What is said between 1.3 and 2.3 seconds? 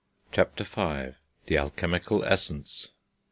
THE ALCHEMICAL